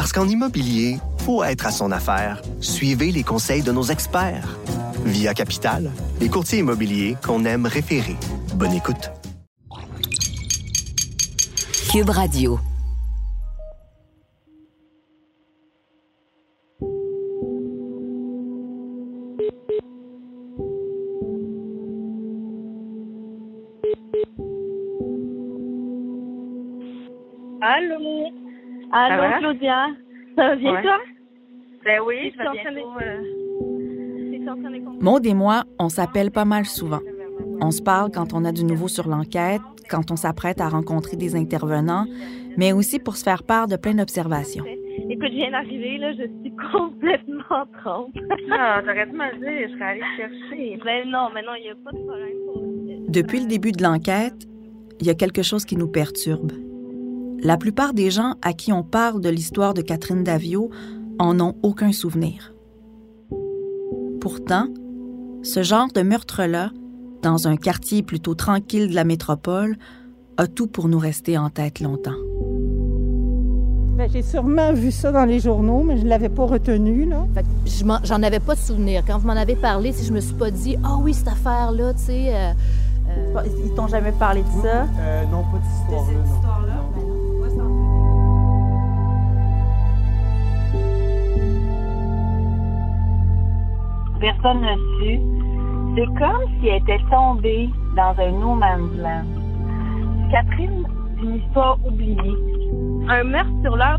[0.00, 0.96] Parce qu'en immobilier,
[1.26, 2.40] faut être à son affaire.
[2.62, 4.56] Suivez les conseils de nos experts.
[5.04, 5.90] Via Capital,
[6.22, 8.16] les courtiers immobiliers qu'on aime référer.
[8.54, 9.10] Bonne écoute.
[11.92, 12.58] Cube Radio.
[27.60, 28.19] Allô?
[28.92, 29.38] Allô, va?
[29.38, 29.86] Claudia?
[30.36, 30.82] Ça va bien, Ouais.
[30.82, 30.98] toi?
[31.84, 32.90] Ben oui, je vais bientôt...
[33.00, 33.22] euh,
[35.00, 37.00] Maud et moi, on s'appelle pas mal souvent.
[37.60, 41.16] On se parle quand on a du nouveau sur l'enquête, quand on s'apprête à rencontrer
[41.16, 42.04] des intervenants,
[42.56, 44.64] mais aussi pour se faire part de plein d'observations.
[45.08, 48.14] Écoute, je viens d'arriver, là, je suis complètement trompe.
[48.50, 50.78] Ah, t'aurais dû me dire, je serais allée chercher.
[50.84, 52.38] ben non, mais non, il n'y a pas de problème.
[52.46, 52.62] pour-
[53.10, 54.46] Depuis le début de l'enquête,
[55.00, 56.52] il y a quelque chose qui nous perturbe.
[57.42, 60.70] La plupart des gens à qui on parle de l'histoire de Catherine Davio
[61.18, 62.52] en ont aucun souvenir.
[64.20, 64.66] Pourtant,
[65.42, 66.70] ce genre de meurtre-là,
[67.22, 69.76] dans un quartier plutôt tranquille de la métropole,
[70.36, 72.16] a tout pour nous rester en tête longtemps.
[73.96, 77.04] Ben, j'ai sûrement vu ça dans les journaux, mais je ne l'avais pas retenu.
[77.06, 77.26] Là.
[77.34, 79.02] Fait que je m'en- j'en avais pas de souvenir.
[79.06, 81.92] Quand vous m'en avez parlé, si je me suis pas dit, ah oui, cette affaire-là,
[81.94, 82.34] tu sais.
[82.34, 82.52] euh,
[83.36, 84.84] euh, Ils t'ont jamais parlé de ça?
[84.98, 86.59] Euh, non, pas d'histoire là, non.
[94.20, 95.20] Personne ne su.
[95.96, 99.24] C'est comme si elle était tombée dans un no man's land.
[100.30, 100.86] Catherine,
[101.22, 102.36] une histoire oubliée.
[103.08, 103.98] Un meurtre sur l'heure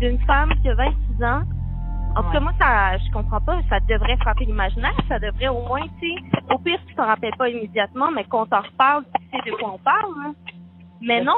[0.00, 1.42] d'une femme qui a 26 ans.
[2.14, 2.44] En tout cas, Ouais.
[2.44, 3.58] moi, ça, je comprends pas.
[3.68, 4.94] Ça devrait frapper l'imaginaire.
[5.08, 6.22] Ça devrait au moins, tu sais,
[6.54, 9.72] au pire, tu t'en rappelles pas immédiatement, mais qu'on t'en reparle, tu sais de quoi
[9.74, 10.12] on parle.
[10.24, 10.34] hein.
[11.02, 11.34] Mais non,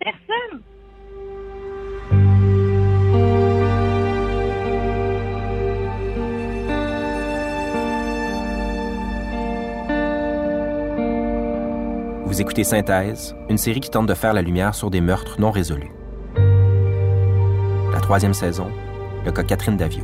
[0.00, 0.62] personne.
[12.34, 15.52] Vous écoutez Synthèse, une série qui tente de faire la lumière sur des meurtres non
[15.52, 15.92] résolus.
[17.92, 18.66] La troisième saison,
[19.24, 20.02] le cas Catherine Davio.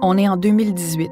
[0.00, 1.10] On est en 2018.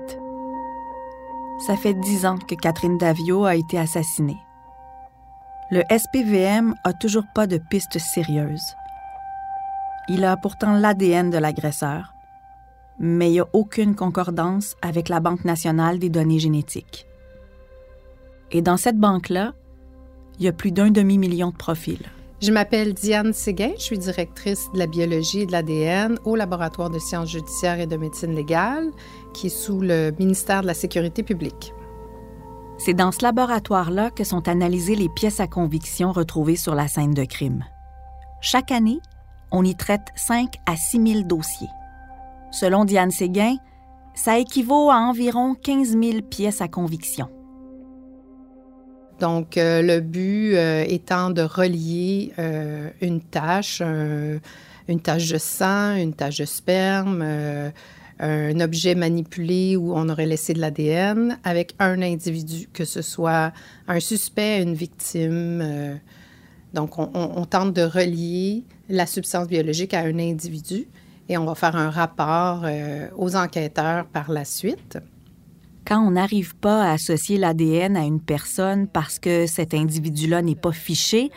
[1.66, 4.38] Ça fait dix ans que Catherine Davio a été assassinée.
[5.72, 8.74] Le SPVM a toujours pas de piste sérieuse.
[10.08, 12.12] Il a pourtant l'ADN de l'agresseur,
[12.98, 17.06] mais il n'y a aucune concordance avec la Banque nationale des données génétiques.
[18.50, 19.54] Et dans cette banque-là,
[20.40, 22.04] il y a plus d'un demi-million de profils.
[22.42, 26.90] Je m'appelle Diane Séguin, je suis directrice de la biologie et de l'ADN au laboratoire
[26.90, 28.90] de sciences judiciaires et de médecine légale,
[29.34, 31.72] qui est sous le ministère de la Sécurité publique.
[32.82, 37.12] C'est dans ce laboratoire-là que sont analysées les pièces à conviction retrouvées sur la scène
[37.14, 37.64] de crime.
[38.40, 39.00] Chaque année,
[39.52, 41.68] on y traite 5 à 6 000 dossiers.
[42.52, 43.56] Selon Diane Séguin,
[44.14, 47.28] ça équivaut à environ 15 000 pièces à conviction.
[49.20, 54.38] Donc, euh, le but euh, étant de relier euh, une tâche, un-
[54.88, 57.20] une tâche de sang, une tâche de sperme,
[58.20, 63.52] un objet manipulé où on aurait laissé de l'ADN avec un individu, que ce soit
[63.88, 65.60] un suspect, une victime.
[65.62, 65.94] euh.
[66.74, 70.86] donc, on, tente de relier la substance biologique à un individu
[71.28, 74.98] et on va faire un rapport euh, aux enquêteurs par la suite.
[75.86, 80.54] Quand on n'arrive pas à associer l'ADN à une personne parce que cet individu-là n'est
[80.54, 81.30] pas fiché,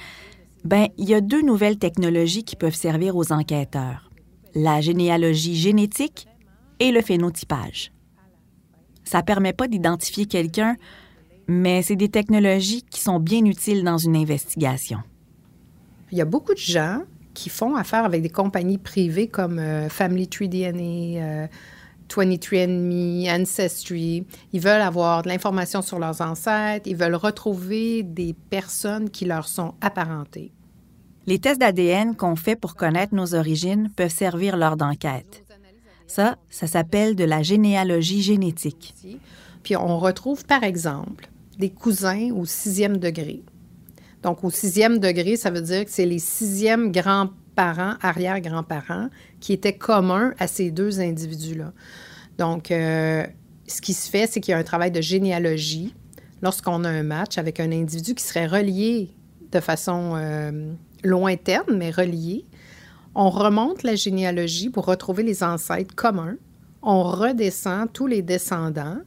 [0.65, 4.09] ben il y a deux nouvelles technologies qui peuvent servir aux enquêteurs
[4.55, 6.27] la généalogie génétique
[6.83, 7.93] et le phénotypage.
[9.05, 10.75] Ça permet pas d'identifier quelqu'un,
[11.47, 14.99] mais c'est des technologies qui sont bien utiles dans une investigation.
[16.11, 17.03] Il y a beaucoup de gens
[17.33, 20.73] qui font affaire avec des compagnies privées comme euh, Family Tree DNA,
[21.21, 21.47] euh,
[22.09, 24.25] 23andMe, Ancestry.
[24.51, 29.47] Ils veulent avoir de l'information sur leurs ancêtres, ils veulent retrouver des personnes qui leur
[29.47, 30.51] sont apparentées.
[31.25, 35.42] Les tests d'ADN qu'on fait pour connaître nos origines peuvent servir lors d'enquêtes.
[36.07, 38.93] Ça, ça s'appelle de la généalogie génétique.
[39.63, 43.43] Puis on retrouve, par exemple, des cousins au sixième degré.
[44.21, 49.09] Donc, au sixième degré, ça veut dire que c'est les sixièmes grands-parents, arrière-grands-parents,
[49.39, 51.73] qui étaient communs à ces deux individus-là.
[52.37, 53.25] Donc, euh,
[53.67, 55.93] ce qui se fait, c'est qu'il y a un travail de généalogie
[56.41, 59.09] lorsqu'on a un match avec un individu qui serait relié
[59.51, 60.73] de façon euh,
[61.03, 62.45] lointaine, mais relié.
[63.15, 66.35] On remonte la généalogie pour retrouver les ancêtres communs.
[66.81, 68.97] On redescend tous les descendants.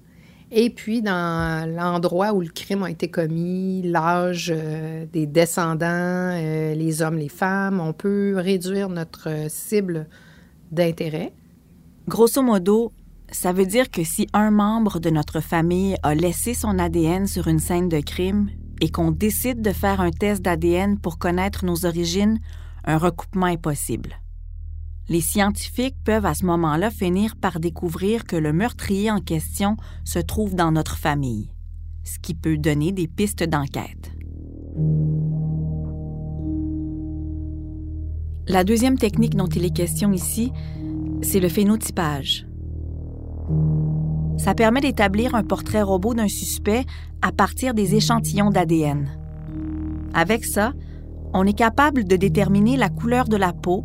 [0.52, 6.72] Et puis, dans l'endroit où le crime a été commis, l'âge euh, des descendants, euh,
[6.74, 10.06] les hommes, les femmes, on peut réduire notre cible
[10.70, 11.32] d'intérêt.
[12.06, 12.92] Grosso modo,
[13.32, 17.48] ça veut dire que si un membre de notre famille a laissé son ADN sur
[17.48, 18.48] une scène de crime
[18.80, 22.38] et qu'on décide de faire un test d'ADN pour connaître nos origines,
[22.86, 24.20] un recoupement est possible.
[25.08, 30.18] Les scientifiques peuvent à ce moment-là finir par découvrir que le meurtrier en question se
[30.18, 31.50] trouve dans notre famille,
[32.04, 34.12] ce qui peut donner des pistes d'enquête.
[38.48, 40.52] La deuxième technique dont il est question ici,
[41.22, 42.46] c'est le phénotypage.
[44.38, 46.84] Ça permet d'établir un portrait robot d'un suspect
[47.22, 49.08] à partir des échantillons d'ADN.
[50.14, 50.72] Avec ça,
[51.36, 53.84] on est capable de déterminer la couleur de la peau,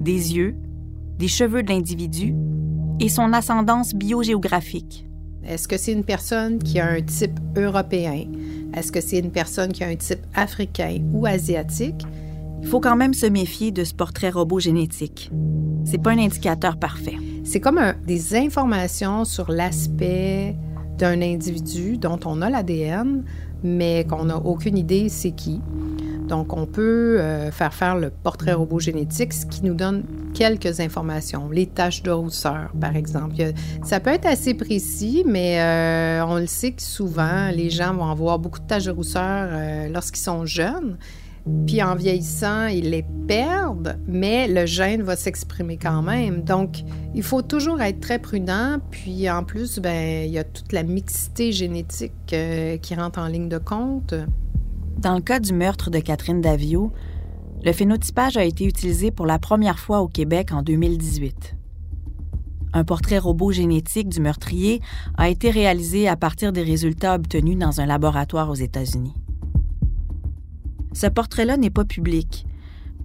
[0.00, 0.54] des yeux,
[1.18, 2.34] des cheveux de l'individu
[3.00, 5.06] et son ascendance biogéographique.
[5.42, 8.26] Est-ce que c'est une personne qui a un type européen?
[8.74, 12.02] Est-ce que c'est une personne qui a un type africain ou asiatique?
[12.62, 15.30] Il faut quand même se méfier de ce portrait robot génétique.
[15.86, 17.16] C'est pas un indicateur parfait.
[17.44, 20.54] C'est comme des informations sur l'aspect
[20.98, 23.24] d'un individu dont on a l'ADN,
[23.62, 25.62] mais qu'on n'a aucune idée c'est qui.
[26.30, 30.78] Donc, on peut euh, faire faire le portrait robot génétique, ce qui nous donne quelques
[30.78, 31.50] informations.
[31.50, 33.34] Les taches de rousseur, par exemple.
[33.82, 38.06] Ça peut être assez précis, mais euh, on le sait que souvent, les gens vont
[38.06, 40.98] avoir beaucoup de taches de rousseur euh, lorsqu'ils sont jeunes.
[41.66, 46.44] Puis en vieillissant, ils les perdent, mais le gène va s'exprimer quand même.
[46.44, 48.78] Donc, il faut toujours être très prudent.
[48.92, 53.48] Puis en plus, ben, il y a toute la mixité génétique qui rentre en ligne
[53.48, 54.14] de compte.
[54.98, 56.92] Dans le cas du meurtre de Catherine Davio,
[57.62, 61.56] le phénotypage a été utilisé pour la première fois au Québec en 2018.
[62.72, 64.80] Un portrait robot génétique du meurtrier
[65.16, 69.14] a été réalisé à partir des résultats obtenus dans un laboratoire aux États-Unis.
[70.92, 72.46] Ce portrait-là n'est pas public.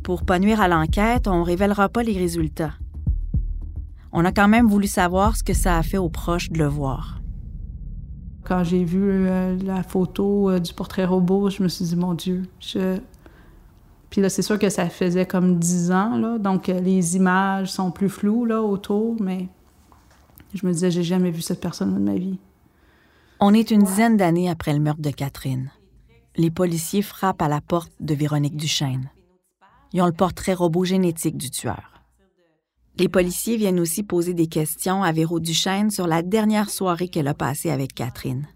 [0.03, 2.73] Pour pas nuire à l'enquête, on ne révélera pas les résultats.
[4.11, 6.67] On a quand même voulu savoir ce que ça a fait aux proches de le
[6.67, 7.21] voir.
[8.45, 12.13] Quand j'ai vu euh, la photo euh, du portrait robot, je me suis dit, mon
[12.13, 12.43] Dieu.
[14.09, 17.91] Puis là, c'est sûr que ça faisait comme dix ans, donc euh, les images sont
[17.91, 19.47] plus floues là, autour, mais
[20.53, 22.37] je me disais, j'ai jamais vu cette personne de ma vie.
[23.39, 25.69] On est une dizaine d'années après le meurtre de Catherine
[26.37, 29.09] les policiers frappent à la porte de Véronique Duchesne.
[29.93, 31.94] Ils ont le portrait robot génétique du tueur.
[32.97, 37.27] Les policiers viennent aussi poser des questions à Véro Duchesne sur la dernière soirée qu'elle
[37.27, 38.47] a passée avec Catherine.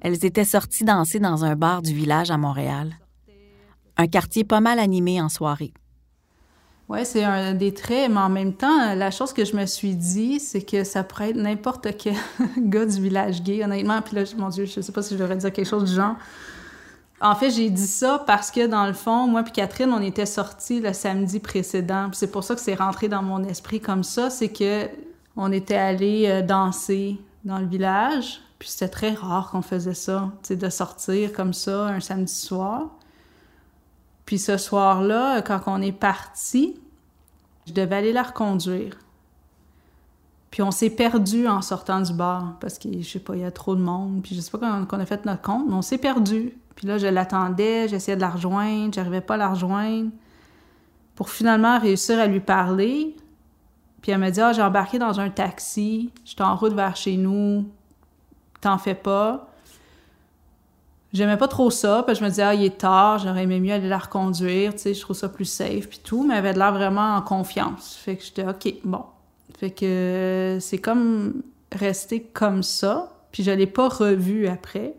[0.00, 2.94] Elles étaient sorties danser dans un bar du village à Montréal.
[3.96, 5.72] Un quartier pas mal animé en soirée.
[6.88, 9.94] Oui, c'est un des traits, mais en même temps, la chose que je me suis
[9.94, 12.14] dit, c'est que ça pourrait être n'importe quel
[12.58, 14.00] gars du village gay, honnêtement.
[14.00, 16.16] Puis là, mon Dieu, je sais pas si je devrais dire quelque chose du genre.
[17.20, 20.26] En fait, j'ai dit ça parce que, dans le fond, moi puis Catherine, on était
[20.26, 22.10] sortis le samedi précédent.
[22.12, 24.88] C'est pour ça que c'est rentré dans mon esprit comme ça, c'est que
[25.36, 28.40] on était allés euh, danser dans le village.
[28.58, 32.34] Puis c'était très rare qu'on faisait ça, tu sais, de sortir comme ça un samedi
[32.34, 32.88] soir.
[34.24, 36.78] Puis ce soir-là, quand on est parti,
[37.66, 38.96] je devais aller la reconduire.
[40.50, 43.44] Puis on s'est perdu en sortant du bar parce que, je sais pas, il y
[43.44, 44.22] a trop de monde.
[44.22, 46.56] Puis je sais pas quand on a fait notre compte, mais on s'est perdu.
[46.74, 50.10] Puis là, je l'attendais, j'essayais de la rejoindre, j'arrivais pas à la rejoindre.
[51.14, 53.16] Pour finalement réussir à lui parler.
[54.00, 56.96] Puis elle m'a dit Ah, j'ai embarqué dans un taxi, je suis en route vers
[56.96, 57.66] chez nous,
[58.60, 59.48] t'en fais pas.
[61.12, 63.72] J'aimais pas trop ça, puis je me disais, ah, il est tard, j'aurais aimé mieux
[63.72, 66.52] aller la reconduire, tu sais, je trouve ça plus safe, puis tout, mais elle avait
[66.52, 67.96] l'air vraiment en confiance.
[67.96, 69.04] Fait que j'étais, OK, bon.
[69.56, 74.94] Fait que c'est comme resté comme ça, puis je l'ai pas revu après.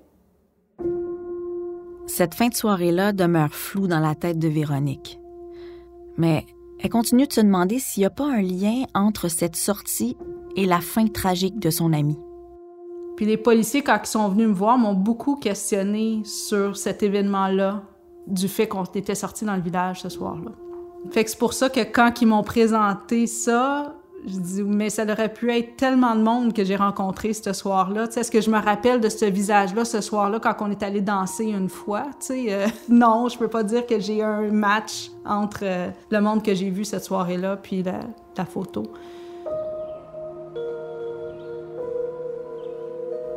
[2.07, 5.19] Cette fin de soirée-là demeure floue dans la tête de Véronique.
[6.17, 6.45] Mais
[6.81, 10.17] elle continue de se demander s'il n'y a pas un lien entre cette sortie
[10.55, 12.17] et la fin tragique de son ami.
[13.15, 17.83] Puis les policiers, quand ils sont venus me voir, m'ont beaucoup questionné sur cet événement-là,
[18.27, 20.51] du fait qu'on était sortis dans le village ce soir-là.
[21.11, 25.03] Fait que c'est pour ça que quand ils m'ont présenté ça, Je dis, mais ça
[25.03, 28.05] aurait pu être tellement de monde que j'ai rencontré ce soir-là.
[28.15, 31.45] Est-ce que je me rappelle de ce visage-là ce soir-là quand on est allé danser
[31.45, 32.07] une fois?
[32.31, 36.53] Euh, non, je peux pas dire que j'ai un match entre euh, le monde que
[36.53, 38.01] j'ai vu cette soirée-là puis la,
[38.37, 38.83] la photo.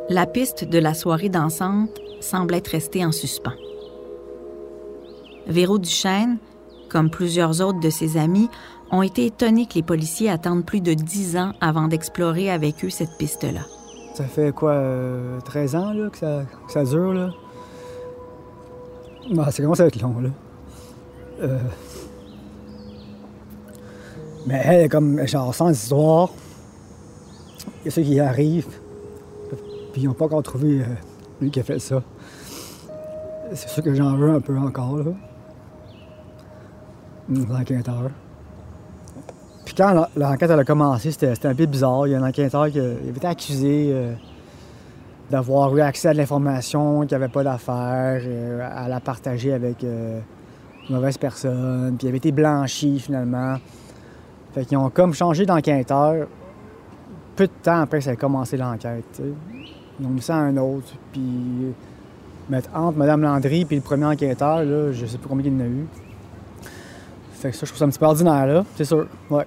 [0.09, 3.53] La piste de la soirée dansante semble être restée en suspens.
[5.47, 6.37] Véro Duchesne,
[6.89, 8.49] comme plusieurs autres de ses amis,
[8.93, 12.91] ont été étonnés que les policiers attendent plus de dix ans avant d'explorer avec eux
[12.91, 13.61] cette piste-là.
[14.13, 14.79] Ça fait quoi,
[15.45, 17.11] 13 euh, ans là, que, ça, ça dure?
[17.11, 17.31] Là?
[19.33, 20.19] Bah, ça commence à être long.
[20.19, 20.29] Là.
[21.41, 21.59] Euh...
[24.45, 26.29] Mais elle est comme genre sans histoire.
[27.81, 28.79] Il y a ceux qui arrivent,
[29.91, 30.85] puis ils n'ont pas encore trouvé euh,
[31.41, 32.03] lui qui a fait ça.
[33.53, 35.11] C'est sûr que j'en veux un peu encore, là.
[37.29, 38.11] L'enquêteur.
[39.75, 42.07] Quand l'enquête a commencé, c'était un peu bizarre.
[42.07, 44.13] Il y a un enquêteur qui avait été accusé euh,
[45.31, 49.81] d'avoir eu accès à de l'information qui n'avait pas d'affaires, euh, à la partager avec
[49.81, 50.21] une
[50.89, 51.95] mauvaise personne.
[51.97, 53.57] Puis il avait été blanchi finalement.
[54.53, 56.27] Fait qu'ils ont comme changé d'enquêteur
[57.35, 59.21] peu de temps après que ça a commencé l'enquête.
[59.99, 60.93] Ils ont mis ça à un autre.
[61.11, 61.73] Puis
[62.73, 65.65] entre Mme Landry et le premier enquêteur, là, je sais plus combien il y en
[65.65, 65.87] a eu.
[67.33, 69.07] Fait que ça, je trouve ça un petit peu ordinaire, là, c'est sûr.
[69.29, 69.45] Ouais.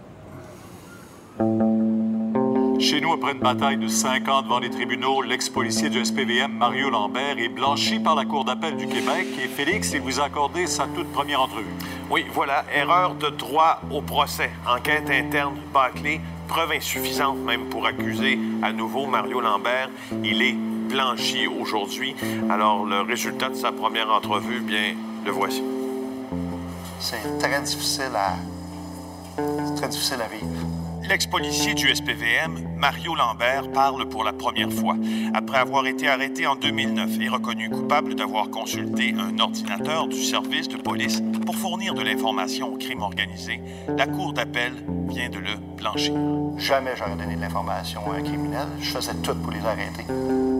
[2.79, 6.89] Chez nous, après une bataille de cinq ans devant les tribunaux, l'ex-policier du SPVM, Mario
[6.91, 10.67] Lambert, est blanchi par la Cour d'appel du Québec et Félix, il vous a accordé
[10.67, 11.75] sa toute première entrevue.
[12.11, 14.51] Oui, voilà, erreur de droit au procès.
[14.67, 19.91] Enquête interne bâclée, preuve insuffisante même pour accuser à nouveau Mario Lambert.
[20.23, 20.57] Il est
[20.89, 22.15] blanchi aujourd'hui.
[22.49, 25.63] Alors, le résultat de sa première entrevue, bien, le voici.
[27.01, 28.37] C'est très difficile à...
[29.37, 30.76] C'est très difficile à vivre.
[31.09, 34.97] L'ex-policier du SPVM, Mario Lambert, parle pour la première fois.
[35.35, 40.69] Après avoir été arrêté en 2009 et reconnu coupable d'avoir consulté un ordinateur du service
[40.69, 43.61] de police pour fournir de l'information au crime organisé,
[43.97, 44.73] la Cour d'appel
[45.09, 46.15] vient de le blanchir.
[46.57, 48.67] Jamais j'aurais donné de l'information à un criminel.
[48.81, 50.56] Je faisais tout pour les arrêter.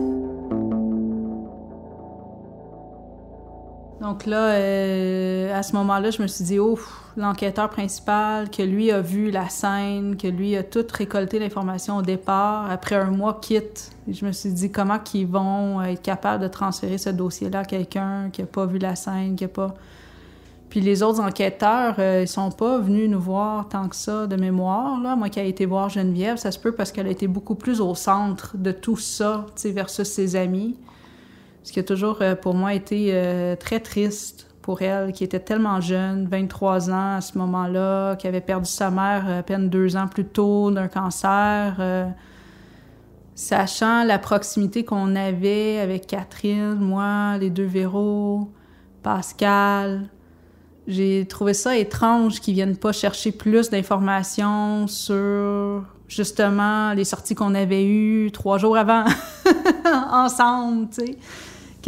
[4.01, 6.77] Donc là, euh, à ce moment-là, je me suis dit, oh,
[7.15, 12.01] l'enquêteur principal, que lui a vu la scène, que lui a tout récolté l'information au
[12.03, 13.91] départ, après un mois quitte.
[14.07, 18.29] je me suis dit, comment qu'ils vont être capables de transférer ce dossier-là à quelqu'un
[18.31, 19.73] qui n'a pas vu la scène, qui n'a pas...
[20.69, 24.35] Puis les autres enquêteurs, euh, ils sont pas venus nous voir tant que ça de
[24.35, 24.99] mémoire.
[25.01, 25.15] Là.
[25.15, 27.79] Moi qui ai été voir Geneviève, ça se peut parce qu'elle a été beaucoup plus
[27.79, 30.75] au centre de tout ça, versus ses amis.
[31.67, 35.41] Ce qui a toujours, euh, pour moi, été euh, très triste pour elle, qui était
[35.41, 39.97] tellement jeune, 23 ans à ce moment-là, qui avait perdu sa mère à peine deux
[39.97, 41.75] ans plus tôt d'un cancer.
[41.79, 42.07] Euh,
[43.35, 48.49] sachant la proximité qu'on avait avec Catherine, moi, les deux Véros,
[49.03, 50.07] Pascal,
[50.87, 57.55] j'ai trouvé ça étrange qu'ils viennent pas chercher plus d'informations sur justement les sorties qu'on
[57.55, 59.03] avait eues trois jours avant
[60.13, 61.17] ensemble, tu sais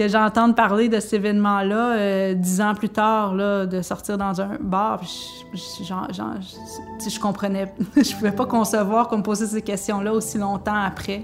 [0.08, 5.01] que parler de cet événement-là euh, dix ans plus tard, de sortir dans un bar.
[5.03, 10.75] je, je, je comprenais, je pouvais pas concevoir qu'on me posait ces questions-là aussi longtemps
[10.75, 11.24] après.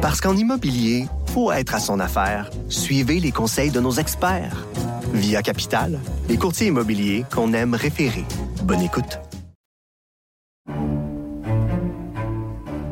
[0.00, 2.48] Parce qu'en immobilier, faut être à son affaire.
[2.70, 4.66] Suivez les conseils de nos experts.
[5.12, 8.24] Via Capital, les courtiers immobiliers qu'on aime référer.
[8.62, 9.18] Bonne écoute.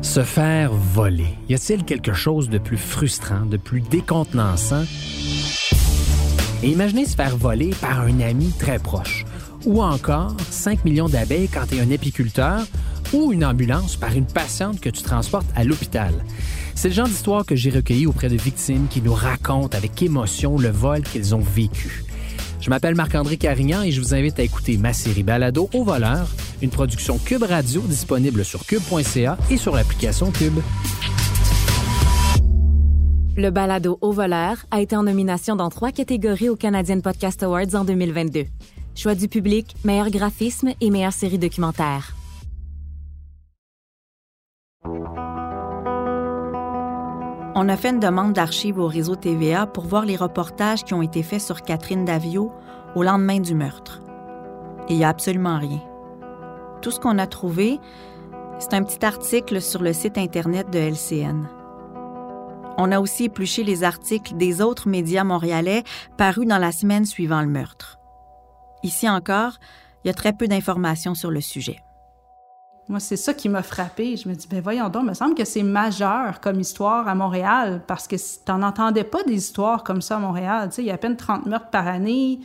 [0.03, 1.35] Se faire voler.
[1.49, 4.83] Y a-t-il quelque chose de plus frustrant, de plus décontenançant?
[6.61, 9.25] Et imaginez se faire voler par un ami très proche.
[9.65, 12.67] Ou encore 5 millions d'abeilles quand tu es un apiculteur
[13.13, 16.13] ou une ambulance par une patiente que tu transportes à l'hôpital.
[16.81, 20.57] C'est le genre d'histoire que j'ai recueilli auprès de victimes qui nous racontent avec émotion
[20.57, 22.05] le vol qu'ils ont vécu.
[22.61, 26.29] Je m'appelle Marc-André Carignan et je vous invite à écouter ma série Balado au voleur,
[26.61, 30.59] une production Cube Radio disponible sur cube.ca et sur l'application Cube.
[33.35, 37.75] Le balado Au voleur a été en nomination dans trois catégories au Canadian Podcast Awards
[37.75, 38.45] en 2022.
[38.95, 42.15] Choix du public, meilleur graphisme et meilleure série documentaire.
[47.61, 51.01] On a fait une demande d'archives au réseau TVA pour voir les reportages qui ont
[51.01, 52.53] été faits sur Catherine Davio
[52.95, 53.99] au lendemain du meurtre.
[54.87, 55.81] Et il n'y a absolument rien.
[56.81, 57.81] Tout ce qu'on a trouvé,
[58.59, 61.49] c'est un petit article sur le site Internet de LCN.
[62.77, 65.83] On a aussi épluché les articles des autres médias montréalais
[66.15, 67.99] parus dans la semaine suivant le meurtre.
[68.83, 69.59] Ici encore,
[70.05, 71.81] il y a très peu d'informations sur le sujet.
[72.89, 74.17] Moi, c'est ça qui m'a frappé.
[74.17, 77.13] Je me dis, ben voyons donc, il me semble que c'est majeur comme histoire à
[77.13, 80.69] Montréal, parce que t'en entendais pas des histoires comme ça à Montréal.
[80.73, 82.39] Tu il y a à peine 30 meurtres par année.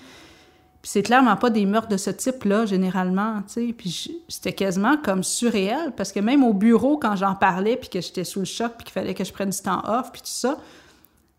[0.82, 3.72] Puis c'est clairement pas des meurtres de ce type-là, généralement, tu sais.
[3.72, 8.02] Puis c'était quasiment comme surréel, parce que même au bureau, quand j'en parlais, puis que
[8.02, 10.28] j'étais sous le choc, puis qu'il fallait que je prenne du temps off, puis tout
[10.28, 10.58] ça,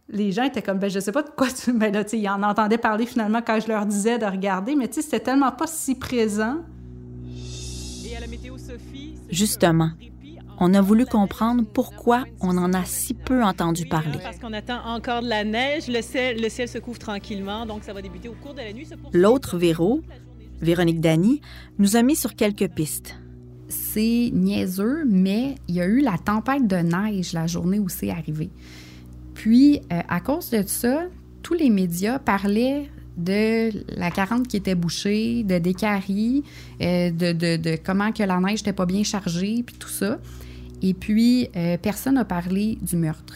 [0.09, 1.73] les gens étaient comme, ben je sais pas de quoi tu...
[1.77, 4.75] Ben là, tu sais, ils en entendaient parler finalement quand je leur disais de regarder,
[4.75, 6.57] mais tu sais, c'était tellement pas si présent.
[9.29, 9.91] Justement,
[10.59, 14.19] on a voulu comprendre pourquoi on en a si peu entendu parler.
[14.21, 17.83] Parce qu'on attend encore de la neige, le ciel, le ciel se couvre tranquillement, donc
[17.83, 18.87] ça va débuter au cours de la nuit.
[19.11, 20.01] L'autre Véro,
[20.61, 21.41] Véronique Dany,
[21.77, 23.15] nous a mis sur quelques pistes.
[23.67, 28.11] C'est niaiseux, mais il y a eu la tempête de neige la journée où c'est
[28.11, 28.49] arrivé.
[29.33, 31.05] Puis, euh, à cause de ça,
[31.41, 36.43] tous les médias parlaient de la 40 qui était bouchée, de des caries,
[36.81, 40.19] euh, de, de, de, comment que la neige n'était pas bien chargée, puis tout ça.
[40.81, 43.35] Et puis, euh, personne n'a parlé du meurtre.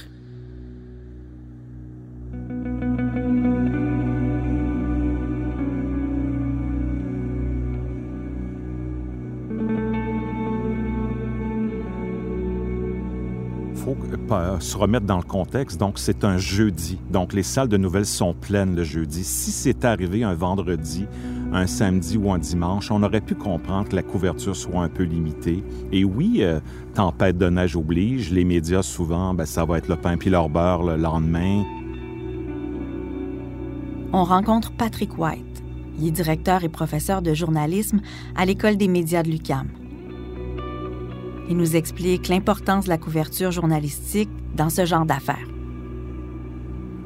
[13.96, 15.79] Faut se remettre dans le contexte.
[15.79, 17.00] Donc, c'est un jeudi.
[17.11, 19.24] Donc, les salles de nouvelles sont pleines le jeudi.
[19.24, 21.05] Si c'était arrivé un vendredi,
[21.51, 25.03] un samedi ou un dimanche, on aurait pu comprendre que la couverture soit un peu
[25.03, 25.64] limitée.
[25.92, 26.59] Et oui, euh,
[26.94, 28.31] tempête de neige oblige.
[28.31, 31.64] Les médias, souvent, ben, ça va être le pain puis leur beurre le lendemain.
[34.14, 35.64] On rencontre Patrick White.
[36.00, 38.01] Il est directeur et professeur de journalisme
[38.35, 39.68] à l'École des médias de l'UQAM.
[41.50, 45.48] Il nous explique l'importance de la couverture journalistique dans ce genre d'affaires.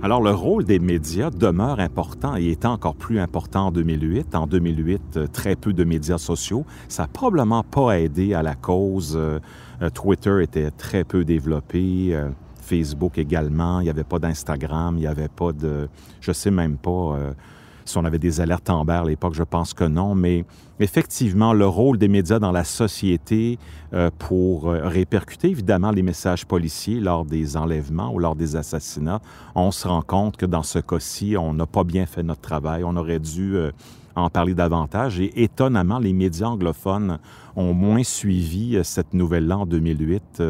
[0.02, 4.36] Alors, le rôle des médias demeure important et est encore plus important en 2008.
[4.36, 6.66] En 2008, euh, très peu de médias sociaux.
[6.90, 9.14] Ça n'a probablement pas aidé à la cause.
[9.16, 9.40] Euh,
[9.94, 12.10] Twitter était très peu développé.
[12.12, 13.80] Euh, Facebook également.
[13.80, 14.98] Il n'y avait pas d'Instagram.
[14.98, 15.88] Il n'y avait pas de...
[16.20, 17.18] Je sais même pas
[17.86, 20.46] si on avait des alertes Amber à l'époque, je pense que non, mais
[20.80, 23.60] effectivement, le rôle des médias dans la société
[23.94, 29.22] euh, pour euh, répercuter évidemment les messages policiers lors des enlèvements ou lors des assassinats,
[29.56, 32.84] on se rend compte que dans ce cas-ci, on n'a pas bien fait notre travail.
[32.84, 33.72] On aurait dû euh,
[34.16, 35.20] en parler davantage.
[35.20, 37.20] Et étonnamment, les médias anglophones
[37.56, 40.44] ont moins suivi cette nouvelle-là en 2008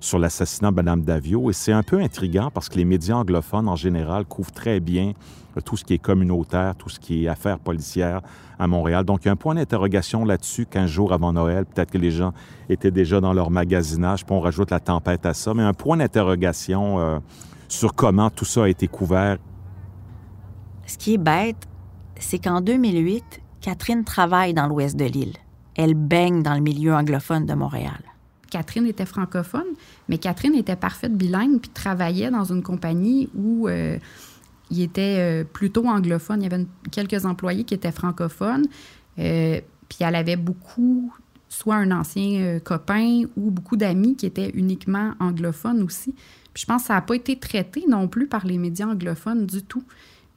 [0.00, 1.50] sur l'assassinat de Mme Davio.
[1.50, 5.12] Et c'est un peu intriguant parce que les médias anglophones, en général, couvrent très bien
[5.60, 8.22] tout ce qui est communautaire, tout ce qui est affaires policières
[8.62, 9.04] à Montréal.
[9.04, 11.66] Donc, il y a un point d'interrogation là-dessus, 15 jours avant Noël.
[11.66, 12.32] Peut-être que les gens
[12.68, 15.54] étaient déjà dans leur magasinage, puis on rajoute la tempête à ça.
[15.54, 17.18] Mais un point d'interrogation euh,
[17.68, 19.38] sur comment tout ça a été couvert.
[20.86, 21.68] Ce qui est bête,
[22.16, 25.36] c'est qu'en 2008, Catherine travaille dans l'ouest de l'île.
[25.76, 28.00] Elle baigne dans le milieu anglophone de Montréal.
[28.50, 29.64] Catherine était francophone,
[30.08, 33.98] mais Catherine était parfaite bilingue puis travaillait dans une compagnie où euh,
[34.72, 36.40] il était euh, plutôt anglophone.
[36.40, 38.66] Il y avait quelques employés qui étaient francophones.
[39.18, 41.12] Euh, puis elle avait beaucoup,
[41.48, 46.14] soit un ancien euh, copain ou beaucoup d'amis qui étaient uniquement anglophones aussi.
[46.54, 49.46] Puis je pense que ça n'a pas été traité non plus par les médias anglophones
[49.46, 49.84] du tout.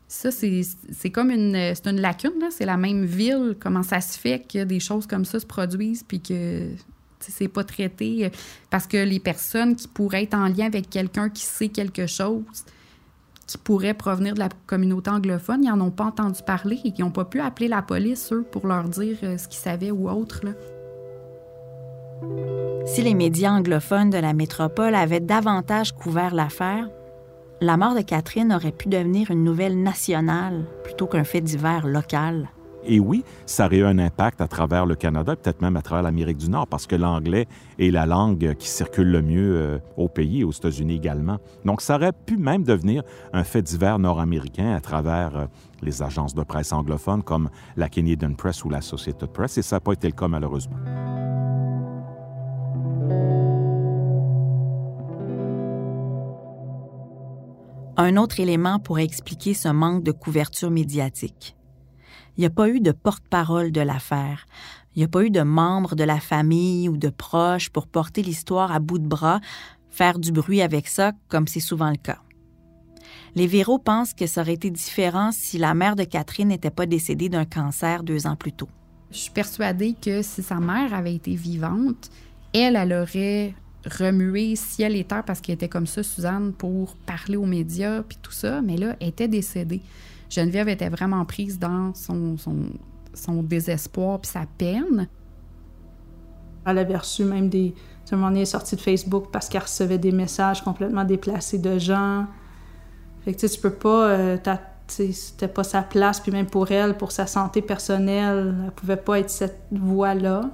[0.08, 3.56] Ça, c'est comme une, une lacune, c'est la même ville.
[3.60, 6.67] Comment ça se fait que des choses comme ça se produisent puis que
[7.19, 8.30] c'est pas traité
[8.69, 12.43] parce que les personnes qui pourraient être en lien avec quelqu'un qui sait quelque chose,
[13.48, 17.02] qui pourraient provenir de la communauté anglophone, ils n'en ont pas entendu parler et qui
[17.02, 20.10] n'ont pas pu appeler la police, eux, pour leur dire euh, ce qu'ils savaient ou
[20.10, 20.42] autre.
[22.86, 26.90] Si les médias anglophones de la métropole avaient davantage couvert l'affaire,
[27.62, 32.50] la mort de Catherine aurait pu devenir une nouvelle nationale plutôt qu'un fait divers local.
[32.88, 36.04] Et oui, ça aurait eu un impact à travers le Canada, peut-être même à travers
[36.04, 37.48] l'Amérique du Nord, parce que l'anglais
[37.80, 41.39] est la langue qui circule le mieux euh, au pays et aux États-Unis également.
[41.65, 45.45] Donc, ça aurait pu même devenir un fait divers nord-américain à travers euh,
[45.82, 49.78] les agences de presse anglophones comme la Canadian Press ou la Associated Press, et ça
[49.78, 50.78] n'a pas été le cas malheureusement.
[57.98, 61.55] Un autre élément pourrait expliquer ce manque de couverture médiatique.
[62.38, 64.45] Il n'y a pas eu de porte-parole de l'affaire.
[64.95, 68.21] Il n'y a pas eu de membres de la famille ou de proches pour porter
[68.21, 69.39] l'histoire à bout de bras,
[69.89, 72.19] faire du bruit avec ça, comme c'est souvent le cas.
[73.36, 76.86] Les Véro pensent que ça aurait été différent si la mère de Catherine n'était pas
[76.86, 78.69] décédée d'un cancer deux ans plus tôt.
[79.12, 82.10] Je suis persuadée que si sa mère avait été vivante,
[82.54, 83.54] elle, elle aurait
[83.86, 88.17] remué ciel et terre parce qu'elle était comme ça, Suzanne, pour parler aux médias puis
[88.21, 89.82] tout ça, mais là, elle était décédée.
[90.36, 92.36] Geneviève était vraiment prise dans son,
[93.13, 95.08] son, désespoir puis sa peine.
[96.65, 97.74] Elle avait reçu même des.
[98.12, 101.58] À un moment donné, est sortie de Facebook parce qu'elle recevait des messages complètement déplacés
[101.58, 102.28] de gens.
[103.21, 104.10] Fait que tu peux pas.
[104.10, 104.38] Euh,
[104.88, 109.19] c'était pas sa place, puis même pour elle, pour sa santé personnelle, elle pouvait pas
[109.19, 110.52] être cette voix-là.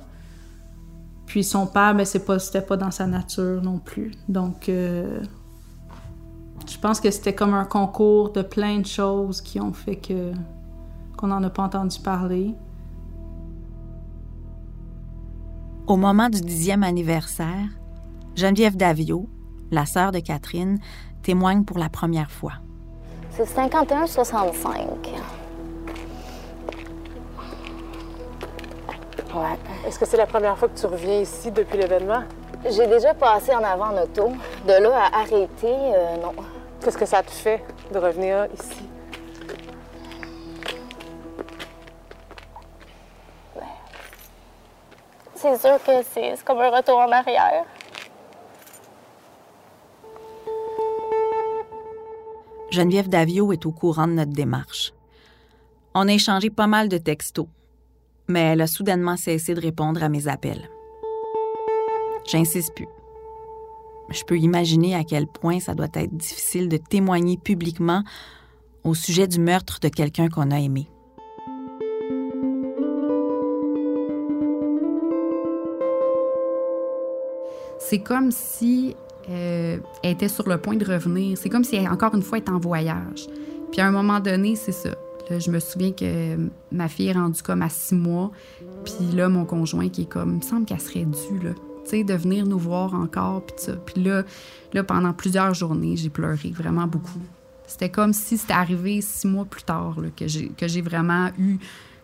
[1.26, 4.12] Puis son père, mais c'est pas, c'était pas dans sa nature non plus.
[4.30, 5.22] Donc, euh,
[6.68, 10.32] je pense que c'était comme un concours de plein de choses qui ont fait que
[11.18, 12.56] qu'on n'en a pas entendu parler.
[15.88, 17.68] Au moment du dixième anniversaire,
[18.36, 19.28] Geneviève Davio,
[19.72, 20.80] la sœur de Catherine,
[21.22, 22.54] témoigne pour la première fois.
[23.32, 24.88] C'est 51-65.
[29.88, 32.24] Est-ce que c'est la première fois que tu reviens ici depuis l'événement?
[32.70, 34.32] J'ai déjà passé en avant en auto.
[34.68, 36.34] De là à arrêter, euh, non.
[36.80, 38.90] Qu'est-ce que ça te fait de revenir ici?
[45.36, 47.66] C'est sûr que c'est comme un retour en arrière.
[52.70, 54.94] Geneviève Davio est au courant de notre démarche.
[55.94, 57.48] On a échangé pas mal de textos
[58.32, 60.70] mais elle a soudainement cessé de répondre à mes appels.
[62.26, 62.88] J'insiste plus.
[64.10, 68.04] Je peux imaginer à quel point ça doit être difficile de témoigner publiquement
[68.84, 70.88] au sujet du meurtre de quelqu'un qu'on a aimé.
[77.80, 78.96] C'est comme si
[79.30, 81.38] euh, elle était sur le point de revenir.
[81.38, 83.28] C'est comme si elle, encore une fois, est en voyage.
[83.72, 84.92] Puis à un moment donné, c'est ça
[85.40, 86.38] je me souviens que
[86.72, 88.32] ma fille est rendue comme à six mois.
[88.84, 91.52] Puis là, mon conjoint qui est comme, il me semble qu'elle serait due, là,
[91.92, 93.44] de venir nous voir encore,
[93.86, 94.24] puis là,
[94.74, 97.22] là, pendant plusieurs journées, j'ai pleuré vraiment beaucoup.
[97.68, 101.58] C'était comme si c'était arrivé six mois plus tard là, que j'ai vraiment eu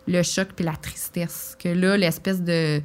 [0.06, 1.56] le choc puis la tristesse.
[1.58, 2.80] Que là, l'espèce de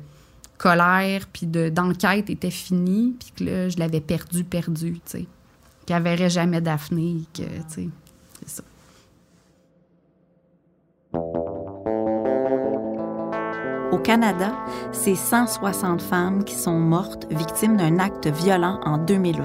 [0.57, 5.25] colère puis d'enquête était finie, puis que là, je l'avais perdu, perdu, tu sais.
[5.85, 7.89] Qu'elle verrait jamais Daphné, que, tu sais,
[8.39, 8.63] c'est ça.
[14.13, 14.51] Canada,
[14.91, 19.43] c'est 160 femmes qui sont mortes victimes d'un acte violent en 2020.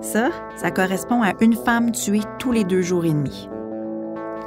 [0.00, 3.50] Ça, ça correspond à une femme tuée tous les deux jours et demi.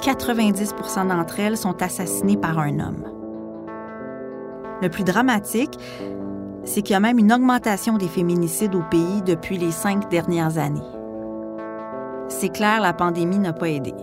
[0.01, 3.05] 90% d'entre elles sont assassinées par un homme.
[4.81, 5.77] Le plus dramatique,
[6.63, 10.57] c'est qu'il y a même une augmentation des féminicides au pays depuis les cinq dernières
[10.57, 10.81] années.
[12.27, 13.93] C'est clair, la pandémie n'a pas aidé.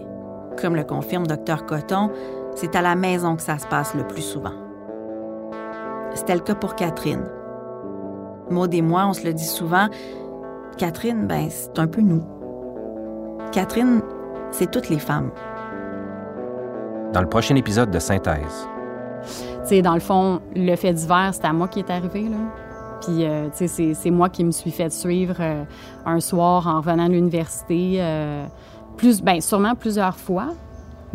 [0.62, 2.12] Comme le confirme Dr Coton,
[2.54, 4.52] c'est à la maison que ça se passe le plus souvent.
[6.14, 7.24] C'était le cas pour Catherine.
[8.50, 9.88] Maud et moi, on se le dit souvent,
[10.78, 12.22] Catherine, ben, c'est un peu nous.
[13.52, 14.00] Catherine,
[14.50, 15.30] c'est toutes les femmes.
[17.12, 18.68] Dans le prochain épisode de Synthèse.
[19.62, 22.36] Tu sais, dans le fond, le fait divers, c'est à moi qui est arrivé, là.
[23.00, 25.64] Puis, euh, tu sais, c'est moi qui me suis fait suivre euh,
[26.06, 27.96] un soir en revenant à l'université.
[27.98, 28.46] Euh,
[28.96, 30.48] plus, ben, sûrement plusieurs fois.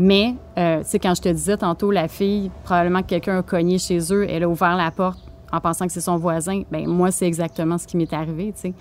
[0.02, 3.44] Mais, euh, tu sais, quand je te disais tantôt, la fille, probablement que quelqu'un a
[3.44, 5.20] cogné chez eux, elle a ouvert la porte
[5.52, 6.62] en pensant que c'est son voisin.
[6.72, 8.74] Ben moi, c'est exactement ce qui m'est arrivé, tu sais.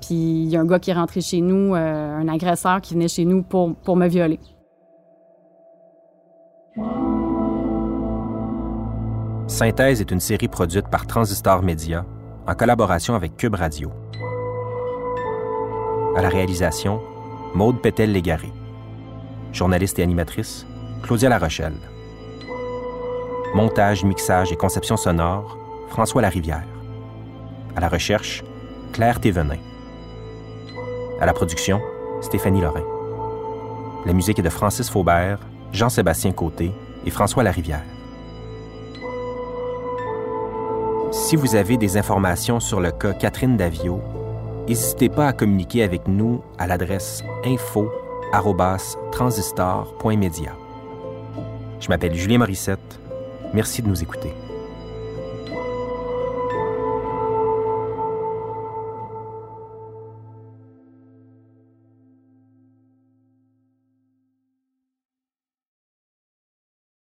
[0.00, 2.94] Puis il y a un gars qui est rentré chez nous, euh, un agresseur qui
[2.94, 4.40] venait chez nous pour, pour me violer.
[9.46, 12.06] Synthèse est une série produite par Transistor Media
[12.46, 13.90] en collaboration avec Cube Radio.
[16.16, 16.98] À la réalisation,
[17.54, 18.61] Maude Pétel-Légaré.
[19.52, 20.66] Journaliste et animatrice,
[21.02, 21.76] Claudia Larochelle.
[23.54, 26.64] Montage, mixage et conception sonore, François Larivière.
[27.76, 28.42] À la recherche,
[28.94, 29.58] Claire Thévenin.
[31.20, 31.82] À la production,
[32.22, 32.84] Stéphanie Lorrain.
[34.06, 35.38] La musique est de Francis Faubert,
[35.72, 36.72] Jean-Sébastien Côté
[37.04, 37.84] et François Larivière.
[41.10, 44.00] Si vous avez des informations sur le cas Catherine Davio,
[44.66, 47.22] n'hésitez pas à communiquer avec nous à l'adresse
[48.32, 50.52] info@transistor.media.
[51.80, 53.00] Je m'appelle Julien Morissette.
[53.52, 54.32] Merci de nous écouter.